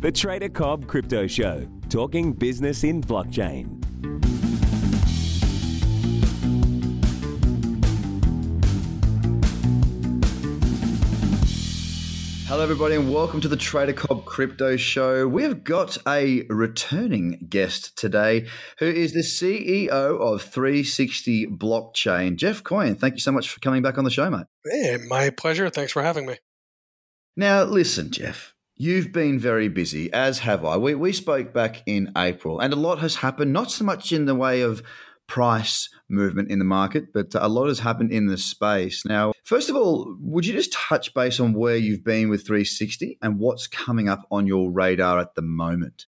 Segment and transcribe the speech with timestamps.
[0.00, 3.84] The Trader Cobb Crypto Show, talking business in blockchain.
[12.46, 15.26] Hello, everybody, and welcome to the Trader Cobb Crypto Show.
[15.26, 18.46] We've got a returning guest today
[18.78, 22.94] who is the CEO of 360 Blockchain, Jeff Coyne.
[22.94, 24.46] Thank you so much for coming back on the show, mate.
[24.64, 25.68] Hey, my pleasure.
[25.70, 26.36] Thanks for having me.
[27.36, 30.76] Now, listen, Jeff, You've been very busy, as have I.
[30.76, 34.26] We, we spoke back in April, and a lot has happened, not so much in
[34.26, 34.84] the way of
[35.26, 39.04] price movement in the market, but a lot has happened in the space.
[39.04, 43.18] Now, first of all, would you just touch base on where you've been with 360
[43.20, 46.06] and what's coming up on your radar at the moment?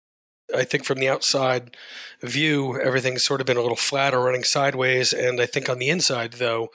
[0.56, 1.76] I think from the outside
[2.22, 5.14] view, everything's sort of been a little flat or running sideways.
[5.14, 6.70] And I think on the inside, though,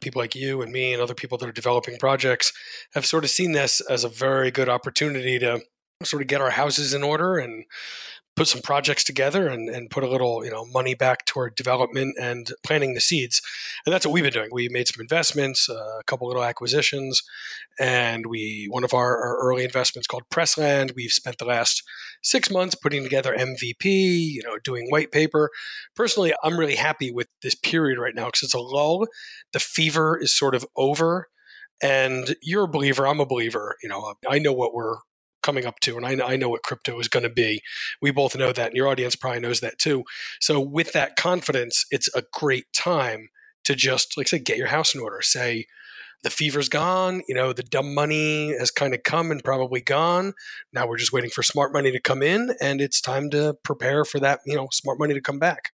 [0.00, 2.52] people like you and me and other people that are developing projects
[2.94, 5.60] have sort of seen this as a very good opportunity to
[6.02, 7.64] sort of get our houses in order and
[8.36, 12.16] put some projects together and, and put a little you know money back toward development
[12.20, 13.42] and planting the seeds.
[13.84, 14.48] And that's what we've been doing.
[14.52, 17.22] We made some investments uh, a couple little acquisitions
[17.78, 21.82] and we one of our, our, early investments called pressland we've spent the last
[22.22, 25.50] six months putting together mvp you know doing white paper.
[25.94, 29.06] Personally i'm really happy with this period right now because it's a lull.
[29.52, 31.28] The fever is sort of over
[31.82, 34.96] and you're a believer i'm a believer you know i know what we're
[35.42, 37.60] coming up to, and I I know what crypto is going to be.
[38.00, 40.04] We both know that, and your audience probably knows that too.
[40.40, 43.28] So, with that confidence, it's a great time
[43.64, 45.20] to just, like I said, get your house in order.
[45.22, 45.66] Say,
[46.22, 50.34] the fever's gone, you know, the dumb money has kind of come and probably gone.
[50.72, 54.04] Now we're just waiting for smart money to come in, and it's time to prepare
[54.04, 55.72] for that, you know, smart money to come back.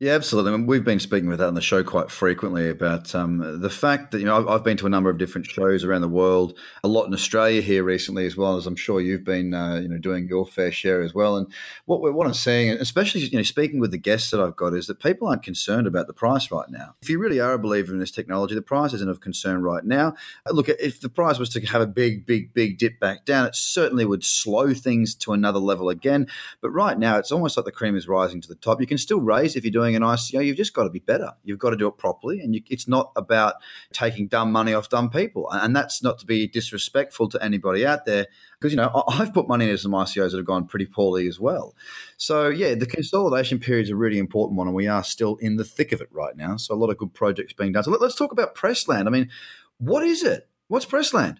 [0.00, 0.52] Yeah, absolutely.
[0.52, 3.68] I mean, we've been speaking with that on the show quite frequently about um, the
[3.68, 6.08] fact that you know I've, I've, been to a number of different shows around the
[6.08, 9.80] world, a lot in Australia here recently as well as I'm sure you've been uh,
[9.80, 11.36] you know doing your fair share as well.
[11.36, 11.48] And
[11.86, 14.86] what what I'm seeing, especially you know speaking with the guests that I've got, is
[14.86, 16.94] that people aren't concerned about the price right now.
[17.02, 19.84] If you really are a believer in this technology, the price isn't of concern right
[19.84, 20.14] now.
[20.46, 23.46] Uh, look, if the price was to have a big, big, big dip back down,
[23.46, 26.28] it certainly would slow things to another level again.
[26.60, 28.80] But right now, it's almost like the cream is rising to the top.
[28.80, 30.98] You can still raise if you're doing doing an ICO, you've just got to be
[30.98, 31.32] better.
[31.42, 33.54] You've got to do it properly, and you, it's not about
[33.92, 35.48] taking dumb money off dumb people.
[35.50, 38.26] And that's not to be disrespectful to anybody out there,
[38.58, 41.40] because you know I've put money into some ICOs that have gone pretty poorly as
[41.40, 41.74] well.
[42.16, 45.56] So yeah, the consolidation period is a really important one, and we are still in
[45.56, 46.56] the thick of it right now.
[46.56, 47.84] So a lot of good projects being done.
[47.84, 49.06] So let, us talk about Pressland.
[49.06, 49.30] I mean,
[49.78, 50.48] what is it?
[50.68, 51.38] What's Pressland?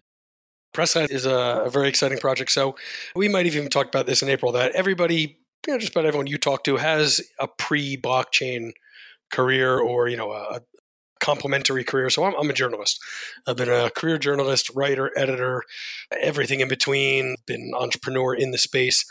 [0.75, 2.51] Pressland is a, a very exciting project.
[2.51, 2.77] So
[3.17, 6.07] we might have even talked about this in April that everybody you know, just about
[6.07, 8.73] everyone you talk to has a pre-blockchain
[9.31, 10.61] career or you know a,
[11.21, 12.09] complementary career.
[12.11, 13.01] So I'm, I'm, a journalist.
[13.45, 15.65] I've been a career journalist, writer, editor,
[16.13, 17.35] everything in between.
[17.45, 19.05] Been an entrepreneur in the space,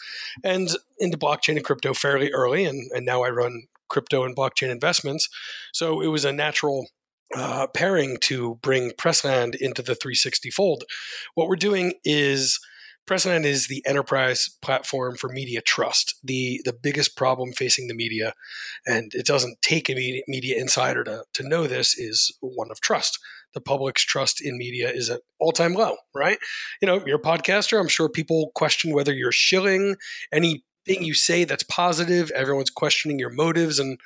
[0.44, 0.70] and
[1.00, 5.30] into blockchain and crypto fairly early, and and now I run crypto and blockchain investments.
[5.74, 6.88] So it was a natural
[7.36, 10.84] uh, pairing to bring Pressland into the 360 fold.
[11.36, 12.60] What we're doing is
[13.08, 16.16] Pressland is the enterprise platform for media trust.
[16.24, 18.34] The the biggest problem facing the media,
[18.86, 22.82] and it doesn't take a media, media insider to, to know this, is one of
[22.82, 23.18] trust.
[23.54, 26.38] The public's trust in media is at all time low, right?
[26.82, 27.80] You know, you're a podcaster.
[27.80, 29.96] I'm sure people question whether you're shilling
[30.32, 32.30] anything you say that's positive.
[32.32, 34.00] Everyone's questioning your motives, and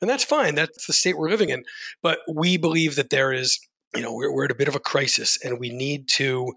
[0.00, 0.54] and that's fine.
[0.54, 1.64] That's the state we're living in.
[2.02, 3.60] But we believe that there is
[3.94, 6.52] you know, we're, we're at a bit of a crisis and we need to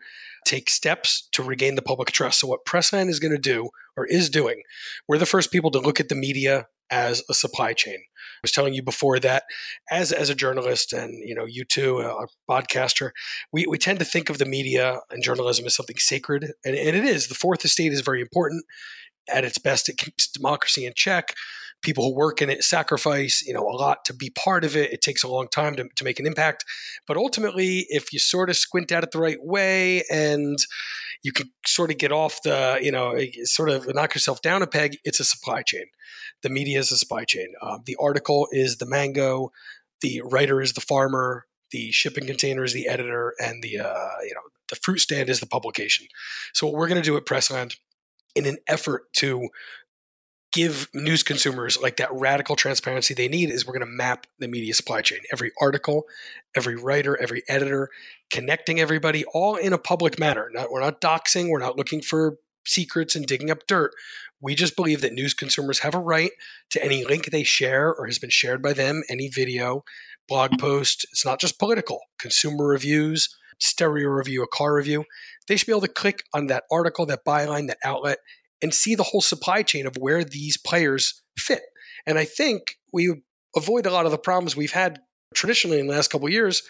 [0.52, 2.40] take steps to regain the public trust.
[2.40, 4.64] So, what Pressland is going to do or is doing,
[5.08, 7.96] we're the first people to look at the media as a supply chain.
[7.96, 9.44] I was telling you before that
[9.90, 13.12] as as a journalist and you know you too a podcaster
[13.54, 16.96] we, we tend to think of the media and journalism as something sacred and, and
[16.96, 18.66] it is the fourth estate is very important
[19.32, 21.36] at its best it keeps democracy in check
[21.82, 24.92] people who work in it sacrifice you know a lot to be part of it.
[24.92, 26.66] It takes a long time to, to make an impact.
[27.08, 30.58] But ultimately if you sort of squint at it the right way and
[31.24, 34.68] you can sort of get off the you know sort of knock yourself down a
[34.68, 35.86] peg it's a supply chain.
[36.44, 37.54] The media is a supply chain.
[37.62, 39.52] Um, the article is the mango
[40.02, 44.34] the writer is the farmer the shipping container is the editor and the uh, you
[44.34, 46.08] know the fruit stand is the publication.
[46.54, 47.76] So what we're going to do at pressland
[48.36, 49.50] in an effort to
[50.52, 54.48] give news consumers like that radical transparency they need is we're going to map the
[54.48, 55.20] media supply chain.
[55.32, 56.06] Every article
[56.56, 57.90] every writer every editor
[58.30, 60.50] connecting everybody all in a public manner.
[60.54, 63.92] Not, we're not doxing we're not looking for secrets and digging up dirt.
[64.40, 66.32] We just believe that news consumers have a right
[66.72, 69.84] to any link they share or has been shared by them any video
[70.28, 71.06] blog post.
[71.12, 72.02] It's not just political.
[72.20, 75.06] Consumer reviews stereo review a car review
[75.48, 78.18] They should be able to click on that article, that byline, that outlet,
[78.62, 81.64] and see the whole supply chain of where these players fit.
[82.06, 83.22] And I think we
[83.56, 85.00] avoid a lot of the problems we've had
[85.34, 86.64] traditionally in the last couple of years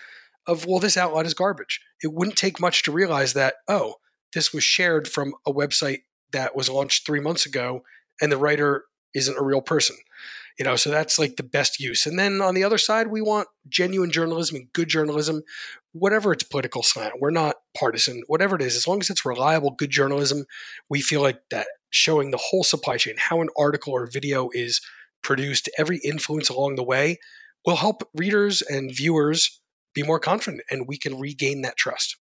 [0.48, 1.82] of, well, this outlet is garbage.
[2.02, 3.96] It wouldn't take much to realize that, oh,
[4.34, 6.00] this was shared from a website
[6.32, 7.84] that was launched three months ago
[8.22, 9.98] and the writer isn't a real person.
[10.60, 12.06] You know, so that's like the best use.
[12.06, 15.44] And then on the other side, we want genuine journalism and good journalism,
[15.94, 17.16] whatever its political slant.
[17.20, 20.46] We're not partisan, whatever it is, as long as it's reliable, good journalism,
[20.90, 24.82] we feel like that showing the whole supply chain, how an article or video is
[25.22, 27.20] produced, every influence along the way
[27.66, 29.62] will help readers and viewers
[29.94, 32.18] be more confident and we can regain that trust.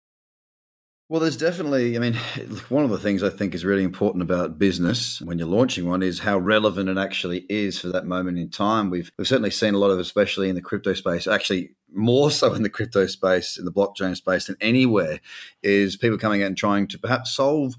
[1.08, 2.14] Well, there's definitely, I mean,
[2.68, 6.04] one of the things I think is really important about business when you're launching one
[6.04, 8.90] is how relevant it actually is for that moment in time.
[8.90, 12.54] We've, we've certainly seen a lot of, especially in the crypto space, actually more so
[12.54, 15.20] in the crypto space, in the blockchain space than anywhere,
[15.64, 17.74] is people coming out and trying to perhaps solve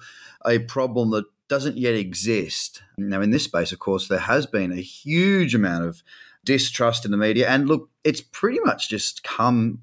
[0.46, 2.81] a problem that doesn't yet exist.
[2.98, 6.01] Now, in this space, of course, there has been a huge amount of
[6.45, 7.50] distrust in the media.
[7.50, 9.80] And look, it's pretty much just come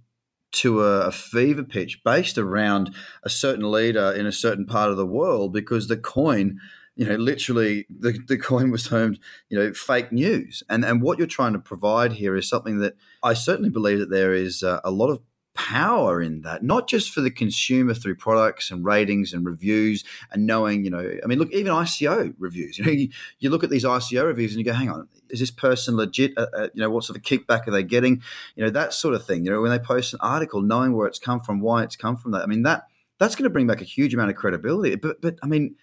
[0.52, 4.96] to a, a, fever pitch based around a certain leader in a certain part of
[4.96, 6.58] the world because the coin
[6.96, 9.18] you know literally the, the coin was termed
[9.50, 12.96] you know fake news and and what you're trying to provide here is something that
[13.22, 15.20] i certainly believe that there is a, a lot of
[15.58, 20.46] power in that, not just for the consumer through products and ratings and reviews and
[20.46, 23.08] knowing, you know, I mean, look, even ICO reviews, you know, you,
[23.40, 26.32] you look at these ICO reviews and you go, hang on, is this person legit?
[26.38, 28.22] Uh, uh, you know, what sort of kickback are they getting?
[28.55, 29.44] You know, that sort of thing.
[29.44, 32.16] You know, when they post an article, knowing where it's come from, why it's come
[32.16, 32.43] from that.
[32.43, 32.84] I mean, that
[33.19, 34.94] that's going to bring back a huge amount of credibility.
[34.94, 35.75] But, but I mean,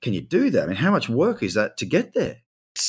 [0.00, 0.64] can you do that?
[0.64, 2.38] I mean, how much work is that to get there?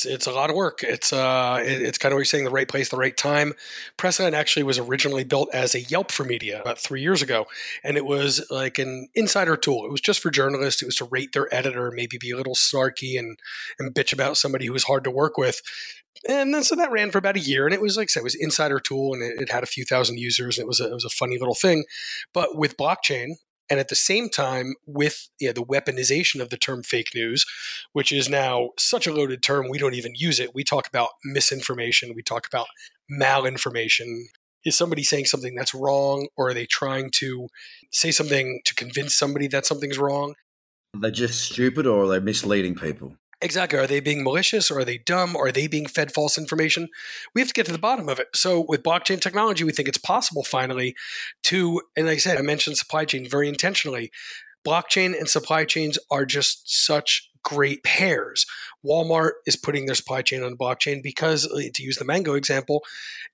[0.04, 0.82] It's a lot of work.
[0.82, 3.54] It's uh it, it's kind of what you're saying, the right place, the right time.
[3.98, 7.46] Pressland actually was originally built as a Yelp for media about three years ago,
[7.84, 9.84] and it was like an insider tool.
[9.84, 10.82] It was just for journalists.
[10.82, 13.38] It was to rate their editor, maybe be a little snarky and
[13.78, 15.60] and bitch about somebody who was hard to work with.
[16.28, 18.20] And then so that ran for about a year, and it was like I said,
[18.20, 20.58] it was insider tool, and it, it had a few thousand users.
[20.58, 21.84] And it was a, it was a funny little thing.
[22.34, 23.36] But with blockchain,
[23.70, 27.46] and at the same time with you know, the weaponization of the term fake news
[27.92, 30.54] which is now such a loaded term we don't even use it.
[30.54, 32.12] We talk about misinformation.
[32.14, 32.66] We talk about
[33.10, 34.24] malinformation.
[34.64, 37.48] Is somebody saying something that's wrong or are they trying to
[37.90, 40.34] say something to convince somebody that something's wrong?
[40.98, 43.78] They're just stupid or are they misleading people Exactly.
[43.78, 46.88] Are they being malicious or are they dumb or are they being fed false information?
[47.34, 48.28] We have to get to the bottom of it.
[48.34, 50.94] So, with blockchain technology, we think it's possible finally
[51.44, 54.10] to, and like I said, I mentioned supply chain very intentionally.
[54.66, 58.46] Blockchain and supply chains are just such great pairs.
[58.84, 62.82] Walmart is putting their supply chain on blockchain because, uh, to use the Mango example,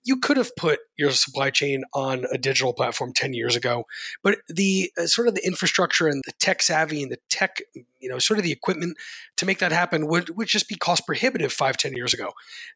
[0.04, 3.84] you could have put your supply chain on a digital platform 10 years ago,
[4.22, 8.08] but the uh, sort of the infrastructure and the tech savvy and the tech, you
[8.08, 8.96] know, sort of the equipment
[9.36, 12.30] to make that happen would, would just be cost prohibitive five ten years ago.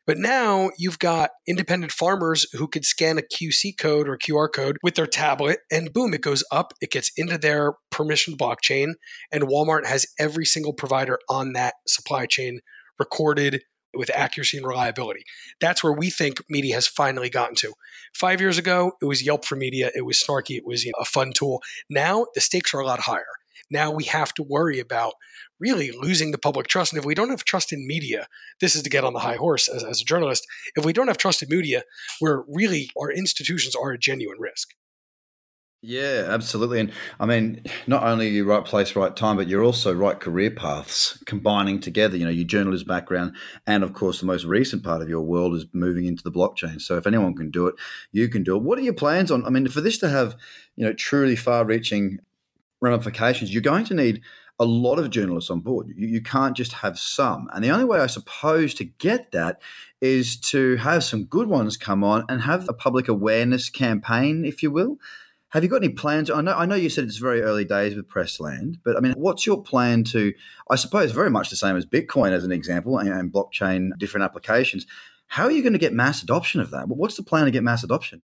[0.07, 4.79] But now you've got independent farmers who could scan a QC code or QR code
[4.83, 8.95] with their tablet and boom, it goes up, it gets into their permission blockchain,
[9.33, 12.61] and Walmart has every single provider on that supply chain
[12.99, 13.63] recorded
[13.95, 15.25] with accuracy and reliability.
[15.61, 17.73] That's where we think media has finally gotten to.
[18.15, 19.91] Five years ago, it was Yelp for media.
[19.95, 20.57] It was snarky.
[20.57, 21.61] It was you know, a fun tool.
[21.89, 23.25] Now the stakes are a lot higher.
[23.71, 25.15] Now we have to worry about
[25.61, 26.93] really losing the public trust.
[26.93, 28.27] And if we don't have trust in media,
[28.61, 30.47] this is to get on the high horse as, as a journalist.
[30.75, 31.83] If we don't have trust in media,
[32.21, 34.71] we're really, our institutions are a genuine risk.
[35.83, 36.79] Yeah, absolutely.
[36.81, 40.21] And I mean, not only are you right place, right time, but you're also right
[40.21, 42.19] career paths combining together.
[42.19, 43.35] You know, your journalist background,
[43.67, 46.83] and of course, the most recent part of your world is moving into the blockchain.
[46.83, 47.77] So if anyone can do it,
[48.13, 48.63] you can do it.
[48.63, 49.47] What are your plans on?
[49.47, 50.37] I mean, for this to have,
[50.77, 52.19] you know, truly far-reaching
[52.83, 54.21] ramifications, you're going to need
[54.59, 55.89] a lot of journalists on board.
[55.97, 57.49] You, you can't just have some.
[57.55, 59.63] And the only way, I suppose, to get that
[60.03, 64.63] is to have some good ones come on and have a public awareness campaign, if
[64.63, 64.99] you will
[65.51, 66.31] have you got any plans?
[66.31, 69.13] I know, I know you said it's very early days with Pressland, but I mean,
[69.17, 70.33] what's your plan to,
[70.71, 74.25] I suppose, very much the same as Bitcoin as an example and, and blockchain, different
[74.25, 74.87] applications.
[75.27, 76.89] How are you going to get mass adoption of that?
[76.89, 78.23] What's the plan to get mass adoption?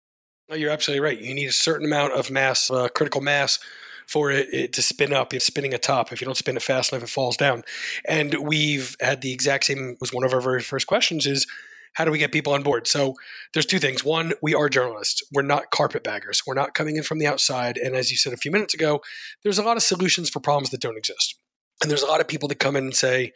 [0.53, 1.19] You're absolutely right.
[1.19, 3.59] You need a certain amount of mass, uh, critical mass,
[4.07, 5.33] for it, it, to spin up.
[5.33, 6.11] It's spinning a top.
[6.11, 7.63] If you don't spin it fast enough, it falls down.
[8.07, 9.97] And we've had the exact same.
[9.99, 11.47] Was one of our very first questions is
[11.95, 12.87] how do we get people on board?
[12.87, 13.15] So
[13.53, 14.03] there's two things.
[14.03, 15.23] One, we are journalists.
[15.33, 16.43] We're not carpetbaggers.
[16.45, 17.77] We're not coming in from the outside.
[17.77, 19.01] And as you said a few minutes ago,
[19.43, 21.39] there's a lot of solutions for problems that don't exist.
[21.81, 23.33] And there's a lot of people that come in and say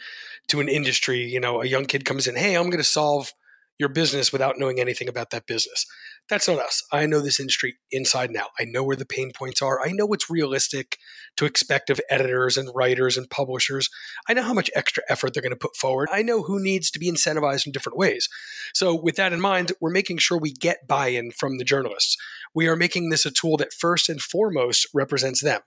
[0.50, 3.34] to an industry, you know, a young kid comes in, hey, I'm going to solve
[3.78, 5.86] your business without knowing anything about that business.
[6.30, 6.84] That's not us.
[6.92, 8.50] I know this industry inside out.
[8.60, 9.82] I know where the pain points are.
[9.82, 10.98] I know what's realistic
[11.38, 13.90] to expect of editors and writers and publishers.
[14.28, 16.10] I know how much extra effort they're going to put forward.
[16.12, 18.30] I know who needs to be incentivized in different ways.
[18.74, 22.16] So, with that in mind, we're making sure we get buy in from the journalists.
[22.54, 25.62] We are making this a tool that first and foremost represents them.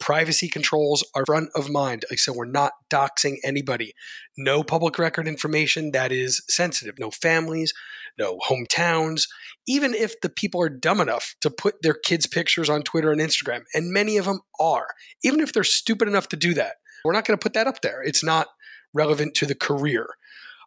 [0.00, 2.04] Privacy controls are front of mind.
[2.16, 3.94] So we're not doxing anybody.
[4.36, 6.98] No public record information that is sensitive.
[6.98, 7.74] No families,
[8.18, 9.28] no hometowns.
[9.66, 13.20] Even if the people are dumb enough to put their kids' pictures on Twitter and
[13.20, 14.88] Instagram, and many of them are,
[15.22, 17.80] even if they're stupid enough to do that, we're not going to put that up
[17.82, 18.02] there.
[18.02, 18.48] It's not
[18.94, 20.06] relevant to the career.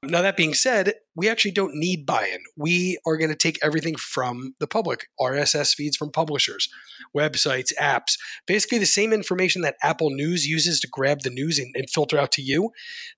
[0.04, 2.40] Now, that being said, we actually don't need buy in.
[2.58, 6.70] We are going to take everything from the public RSS feeds from publishers,
[7.16, 8.18] websites, apps,
[8.48, 12.18] basically the same information that Apple News uses to grab the news and, and filter
[12.18, 12.72] out to you.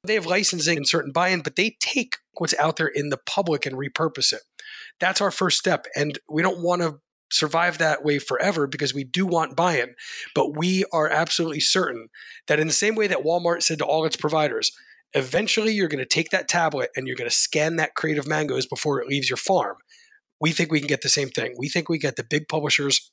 [0.04, 3.20] They have licensing and certain buy in, but they take what's out there in the
[3.26, 4.42] public and repurpose it.
[5.00, 5.86] That's our first step.
[5.96, 7.00] And we don't want to
[7.32, 9.96] survive that way forever because we do want buy in.
[10.36, 12.10] But we are absolutely certain
[12.48, 14.74] that in the same way that Walmart said to all its providers,
[15.14, 18.28] Eventually, you're going to take that tablet and you're going to scan that crate of
[18.28, 19.78] mangoes before it leaves your farm.
[20.42, 21.56] We think we can get the same thing.
[21.58, 23.12] We think we get the big publishers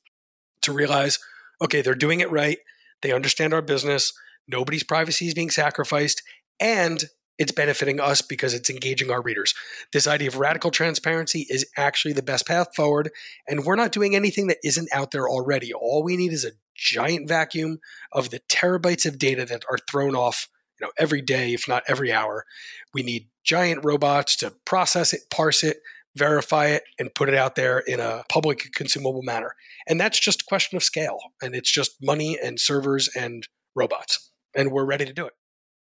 [0.63, 1.19] to realize,
[1.61, 2.57] okay, they're doing it right.
[3.01, 4.13] They understand our business.
[4.47, 6.21] Nobody's privacy is being sacrificed.
[6.59, 7.05] And
[7.37, 9.55] it's benefiting us because it's engaging our readers.
[9.93, 13.09] This idea of radical transparency is actually the best path forward.
[13.47, 15.73] And we're not doing anything that isn't out there already.
[15.73, 17.79] All we need is a giant vacuum
[18.11, 20.49] of the terabytes of data that are thrown off
[20.81, 22.45] you know every day if not every hour.
[22.93, 25.77] We need giant robots to process it parse it
[26.15, 29.55] verify it and put it out there in a public consumable manner.
[29.87, 34.31] And that's just a question of scale and it's just money and servers and robots
[34.55, 35.33] and we're ready to do it.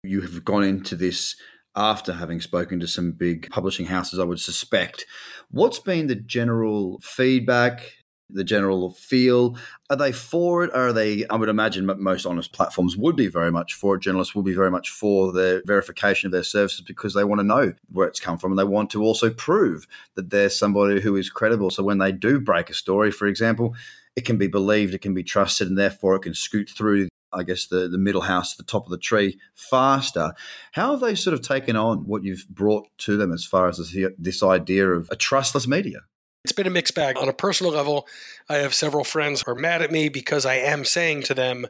[0.04, 1.36] You have gone into this
[1.76, 5.06] after having spoken to some big publishing houses, I would suspect.
[5.50, 7.94] What's been the general feedback,
[8.34, 9.58] the general feel?
[9.90, 10.74] Are they for it?
[10.74, 11.26] Are they?
[11.28, 14.02] I would imagine most honest platforms would be very much for it.
[14.02, 17.48] Journalists will be very much for the verification of their services because they want to
[17.48, 21.16] know where it's come from and they want to also prove that they're somebody who
[21.16, 21.70] is credible.
[21.70, 23.76] So when they do break a story, for example,
[24.16, 27.44] it can be believed, it can be trusted, and therefore it can scoot through I
[27.44, 30.34] guess the, the middle house, the top of the tree faster.
[30.74, 33.78] How have they sort of taken on what you've brought to them as far as
[33.78, 36.02] this, this idea of a trustless media?
[36.44, 37.18] It's been a mixed bag.
[37.18, 38.06] On a personal level,
[38.50, 41.68] I have several friends who are mad at me because I am saying to them,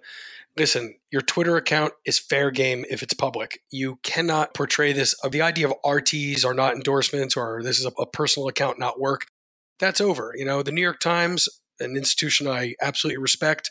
[0.58, 3.62] listen, your Twitter account is fair game if it's public.
[3.70, 7.86] You cannot portray this of the idea of RTs are not endorsements or this is
[7.86, 9.28] a personal account not work.
[9.80, 10.34] That's over.
[10.36, 11.48] You know, the New York Times,
[11.80, 13.70] an institution I absolutely respect,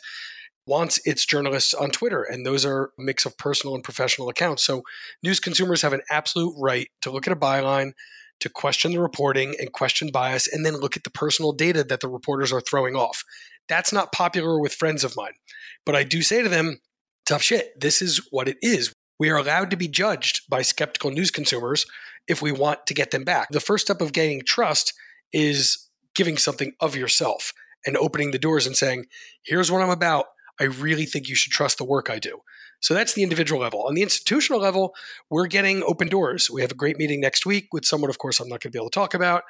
[0.65, 4.63] wants its journalists on Twitter, and those are a mix of personal and professional accounts.
[4.63, 4.83] So
[5.21, 7.91] news consumers have an absolute right to look at a byline,
[8.39, 12.01] to question the reporting and question bias and then look at the personal data that
[12.01, 13.23] the reporters are throwing off.
[13.69, 15.33] That's not popular with friends of mine.
[15.85, 16.79] But I do say to them,
[17.25, 18.93] tough shit, this is what it is.
[19.19, 21.85] We are allowed to be judged by skeptical news consumers
[22.27, 23.49] if we want to get them back.
[23.51, 24.93] The first step of gaining trust
[25.31, 27.53] is giving something of yourself
[27.85, 29.05] and opening the doors and saying,
[29.43, 30.25] here's what I'm about.
[30.59, 32.41] I really think you should trust the work I do.
[32.83, 33.83] So that's the individual level.
[33.87, 34.93] On the institutional level,
[35.29, 36.51] we're getting open doors.
[36.51, 38.77] We have a great meeting next week with someone, of course, I'm not going to
[38.77, 39.43] be able to talk about,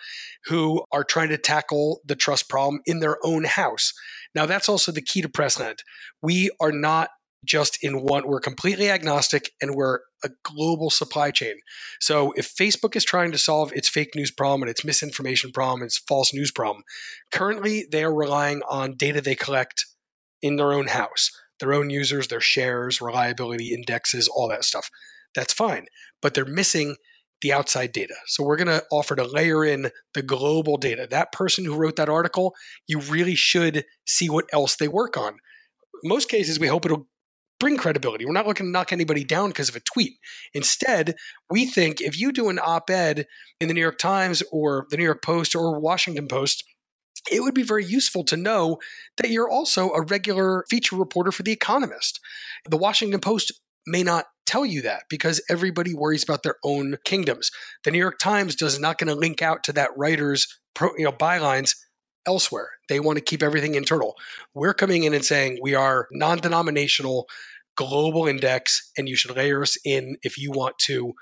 [0.45, 3.91] who are trying to tackle the trust problem in their own house.
[4.35, 5.79] Now, that's also the key to Pressland.
[6.21, 7.09] We are not
[7.43, 11.55] just in one, we're completely agnostic and we're a global supply chain.
[11.99, 15.81] So if Facebook is trying to solve its fake news problem and its misinformation problem,
[15.83, 16.83] its false news problem,
[17.31, 19.87] currently they are relying on data they collect
[20.43, 24.89] in their own house their own users, their shares, reliability indexes, all that stuff.
[25.35, 25.85] That's fine.
[26.21, 26.95] But they're missing
[27.41, 28.15] the outside data.
[28.27, 31.07] So we're going to offer to layer in the global data.
[31.09, 32.55] That person who wrote that article,
[32.87, 35.33] you really should see what else they work on.
[36.03, 37.07] In most cases, we hope it'll
[37.59, 38.25] bring credibility.
[38.25, 40.13] We're not looking to knock anybody down because of a tweet.
[40.53, 41.15] Instead,
[41.49, 43.25] we think if you do an op ed
[43.59, 46.63] in the New York Times or the New York Post or Washington Post,
[47.31, 48.79] it would be very useful to know
[49.17, 52.19] that you're also a regular feature reporter for The Economist.
[52.69, 53.53] The Washington Post
[53.85, 57.51] may not tell you that because everybody worries about their own kingdoms.
[57.83, 61.05] The New York Times does not going to link out to that writer's pro, you
[61.05, 61.75] know bylines
[62.25, 62.69] elsewhere.
[62.89, 64.15] They want to keep everything internal.
[64.53, 67.27] We're coming in and saying we are non-denominational
[67.75, 71.13] global index and you should layer us in if you want to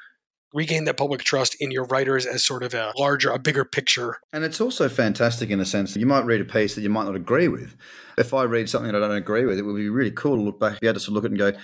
[0.54, 4.18] regain that public trust in your writers as sort of a larger, a bigger picture.
[4.34, 6.90] And it's also fantastic in a sense that you might read a piece that you
[6.90, 7.76] might not agree with.
[8.18, 10.42] If I read something that I don't agree with, it would be really cool to
[10.42, 11.60] look back, be able to look at it and go,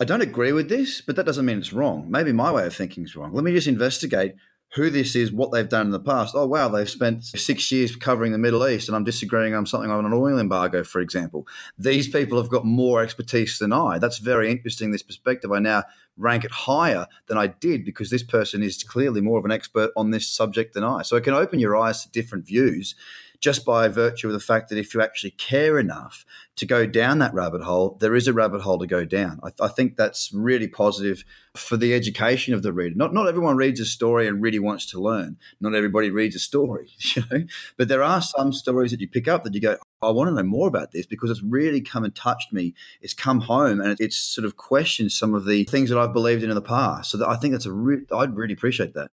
[0.00, 2.10] I don't agree with this, but that doesn't mean it's wrong.
[2.10, 3.32] Maybe my way of thinking is wrong.
[3.32, 4.34] Let me just investigate
[4.74, 6.34] who this is, what they've done in the past.
[6.34, 9.90] Oh, wow, they've spent six years covering the Middle East, and I'm disagreeing on something
[9.90, 11.46] on an oil embargo, for example.
[11.78, 13.98] These people have got more expertise than I.
[13.98, 15.52] That's very interesting, this perspective.
[15.52, 15.84] I now
[16.16, 19.90] rank it higher than I did because this person is clearly more of an expert
[19.96, 21.02] on this subject than I.
[21.02, 22.94] So it can open your eyes to different views
[23.42, 27.18] just by virtue of the fact that if you actually care enough to go down
[27.18, 29.40] that rabbit hole, there is a rabbit hole to go down.
[29.42, 31.24] I, I, think that's really positive
[31.56, 32.94] for the education of the reader.
[32.94, 35.38] Not not everyone reads a story and really wants to learn.
[35.60, 37.44] Not everybody reads a story, you know.
[37.76, 40.34] But there are some stories that you pick up that you go, I want to
[40.34, 42.74] know more about this because it's really come and touched me.
[43.00, 46.44] It's come home and it's sort of questioned some of the things that I've believed
[46.44, 47.10] in in the past.
[47.10, 49.10] So I think that's a re- I'd really appreciate that.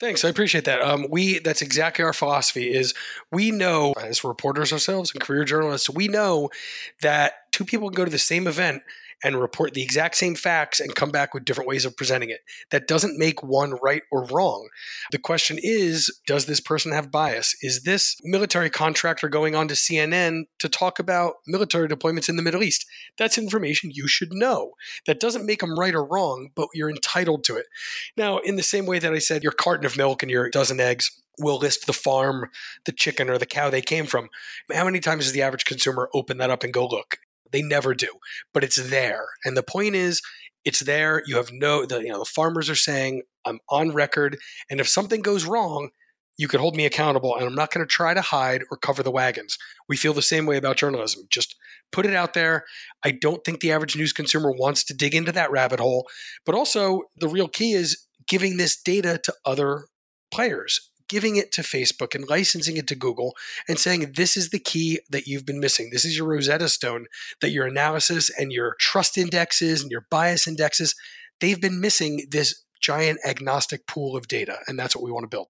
[0.00, 0.80] Thanks, I appreciate that.
[0.80, 2.72] Um, we that's exactly our philosophy.
[2.72, 2.94] Is
[3.30, 6.48] we know as reporters ourselves and career journalists, we know
[7.02, 8.82] that two people can go to the same event
[9.22, 12.40] and report the exact same facts and come back with different ways of presenting it.
[12.70, 14.68] That doesn't make one right or wrong.
[15.12, 17.54] The question is does this person have bias?
[17.62, 22.42] Is this military contractor going on to CNN to talk about military deployments in the
[22.42, 22.86] Middle East?
[23.18, 24.72] That's information you should know.
[25.06, 27.66] That doesn't make them right or wrong, but you're entitled to it.
[28.16, 30.80] Now, in the same way that I said your carton of milk and your dozen
[30.80, 32.50] eggs, will list the farm,
[32.84, 34.28] the chicken, or the cow they came from.
[34.72, 37.18] How many times does the average consumer open that up and go look?
[37.52, 38.08] They never do,
[38.52, 39.26] but it's there.
[39.44, 40.22] And the point is,
[40.64, 41.22] it's there.
[41.26, 44.38] You have no, the, you know, the farmers are saying, I'm on record.
[44.70, 45.90] And if something goes wrong,
[46.36, 49.02] you could hold me accountable and I'm not going to try to hide or cover
[49.02, 49.58] the wagons.
[49.88, 51.24] We feel the same way about journalism.
[51.30, 51.54] Just
[51.92, 52.64] put it out there.
[53.04, 56.08] I don't think the average news consumer wants to dig into that rabbit hole.
[56.46, 59.86] But also, the real key is giving this data to other
[60.32, 63.36] players giving it to Facebook and licensing it to Google
[63.68, 65.90] and saying, this is the key that you've been missing.
[65.90, 67.06] This is your Rosetta Stone
[67.40, 70.94] that your analysis and your trust indexes and your bias indexes,
[71.40, 74.58] they've been missing this giant agnostic pool of data.
[74.68, 75.48] And that's what we want to build.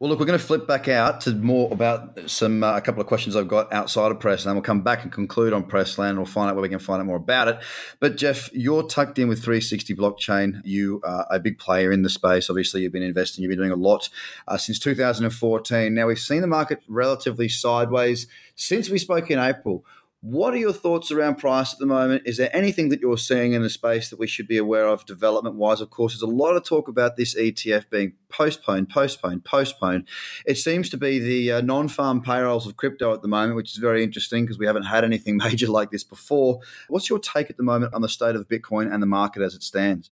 [0.00, 3.00] Well, look, we're going to flip back out to more about some uh, a couple
[3.00, 4.54] of questions I've got outside of Pressland.
[4.54, 6.10] We'll come back and conclude on Pressland.
[6.10, 7.60] And we'll find out where we can find out more about it.
[8.00, 10.60] But Jeff, you're tucked in with 360 Blockchain.
[10.64, 12.50] You are a big player in the space.
[12.50, 13.44] Obviously, you've been investing.
[13.44, 14.08] You've been doing a lot
[14.48, 15.94] uh, since 2014.
[15.94, 18.26] Now we've seen the market relatively sideways
[18.56, 19.84] since we spoke in April.
[20.24, 22.22] What are your thoughts around price at the moment?
[22.24, 25.04] Is there anything that you're seeing in the space that we should be aware of
[25.04, 25.82] development wise?
[25.82, 30.08] Of course, there's a lot of talk about this ETF being postponed, postponed, postponed.
[30.46, 33.72] It seems to be the uh, non farm payrolls of crypto at the moment, which
[33.72, 36.60] is very interesting because we haven't had anything major like this before.
[36.88, 39.54] What's your take at the moment on the state of Bitcoin and the market as
[39.54, 40.10] it stands?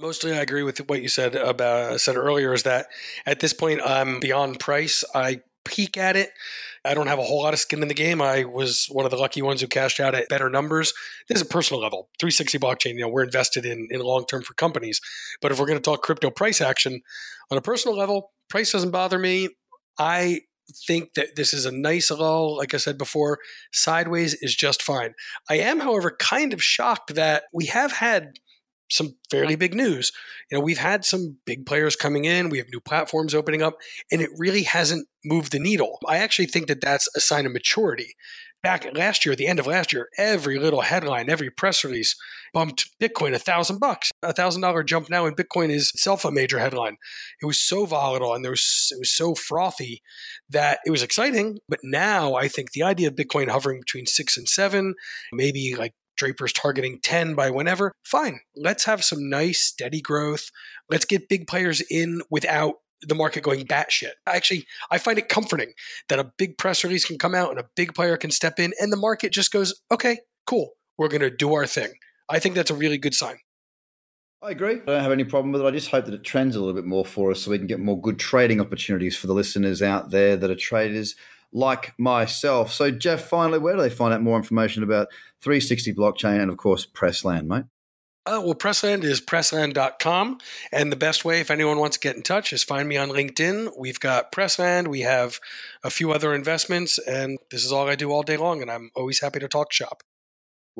[0.00, 2.54] Mostly, I agree with what you said about said earlier.
[2.54, 2.86] Is that
[3.26, 5.04] at this point I'm beyond price.
[5.14, 6.30] I peek at it
[6.84, 8.22] I don't have a whole lot of skin in the game.
[8.22, 10.94] I was one of the lucky ones who cashed out at better numbers.
[11.28, 12.08] This is a personal level.
[12.18, 15.00] 360 blockchain, you know, we're invested in in long term for companies.
[15.42, 17.02] But if we're going to talk crypto price action
[17.50, 19.50] on a personal level, price doesn't bother me.
[19.98, 20.40] I
[20.86, 22.56] think that this is a nice lull.
[22.56, 23.38] Like I said before,
[23.72, 25.14] sideways is just fine.
[25.48, 28.38] I am, however, kind of shocked that we have had
[28.90, 30.12] some fairly big news.
[30.50, 33.76] You know, we've had some big players coming in, we have new platforms opening up,
[34.10, 35.98] and it really hasn't moved the needle.
[36.06, 38.14] I actually think that that's a sign of maturity.
[38.62, 42.14] Back last year, the end of last year, every little headline, every press release
[42.52, 44.10] bumped Bitcoin a thousand bucks.
[44.22, 46.98] A thousand dollar jump now in Bitcoin is itself a major headline.
[47.40, 50.02] It was so volatile and there was it was so frothy
[50.50, 51.60] that it was exciting.
[51.70, 54.94] But now I think the idea of Bitcoin hovering between six and seven,
[55.32, 57.92] maybe like Draper's targeting 10 by whenever.
[58.04, 58.40] Fine.
[58.54, 60.50] Let's have some nice, steady growth.
[60.90, 64.12] Let's get big players in without the market going batshit.
[64.26, 65.72] Actually, I find it comforting
[66.10, 68.74] that a big press release can come out and a big player can step in
[68.78, 70.72] and the market just goes, okay, cool.
[70.98, 71.92] We're going to do our thing.
[72.28, 73.38] I think that's a really good sign.
[74.42, 74.74] I agree.
[74.74, 75.66] I don't have any problem with it.
[75.66, 77.66] I just hope that it trends a little bit more for us so we can
[77.66, 81.14] get more good trading opportunities for the listeners out there that are traders
[81.52, 82.72] like myself.
[82.72, 85.08] So, Jeff, finally, where do they find out more information about
[85.42, 87.64] 360 blockchain and, of course, Pressland, mate?
[88.26, 90.38] Uh, well, Pressland is pressland.com.
[90.70, 93.08] And the best way, if anyone wants to get in touch, is find me on
[93.08, 93.72] LinkedIn.
[93.78, 95.40] We've got Pressland, we have
[95.82, 98.60] a few other investments, and this is all I do all day long.
[98.60, 100.02] And I'm always happy to talk shop.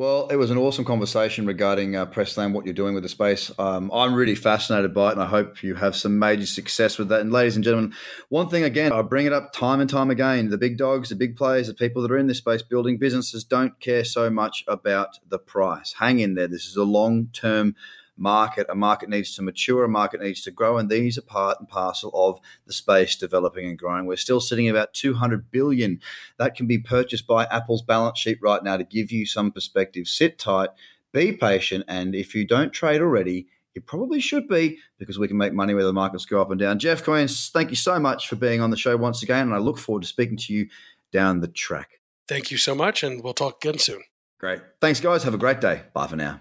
[0.00, 3.52] Well, it was an awesome conversation regarding uh, Pressland, what you're doing with the space.
[3.58, 7.10] Um, I'm really fascinated by it, and I hope you have some major success with
[7.10, 7.20] that.
[7.20, 7.92] And, ladies and gentlemen,
[8.30, 11.16] one thing again, I bring it up time and time again the big dogs, the
[11.16, 14.64] big players, the people that are in this space building businesses don't care so much
[14.66, 15.96] about the price.
[15.98, 16.48] Hang in there.
[16.48, 17.76] This is a long term
[18.20, 18.66] market.
[18.68, 21.68] A market needs to mature, a market needs to grow, and these are part and
[21.68, 24.06] parcel of the space developing and growing.
[24.06, 26.00] We're still sitting about 200 billion.
[26.38, 30.06] That can be purchased by Apple's balance sheet right now to give you some perspective.
[30.06, 30.70] Sit tight,
[31.12, 35.36] be patient, and if you don't trade already, you probably should be because we can
[35.36, 36.78] make money where the markets go up and down.
[36.78, 39.58] Jeff Coyne, thank you so much for being on the show once again, and I
[39.58, 40.68] look forward to speaking to you
[41.12, 42.00] down the track.
[42.28, 44.02] Thank you so much, and we'll talk again soon.
[44.38, 44.60] Great.
[44.80, 45.22] Thanks, guys.
[45.24, 45.82] Have a great day.
[45.92, 46.40] Bye for now.